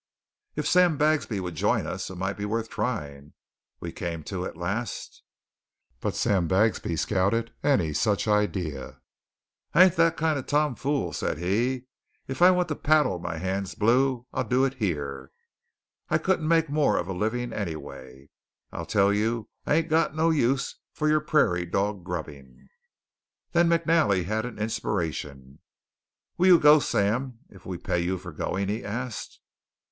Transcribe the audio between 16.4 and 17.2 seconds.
make more'n a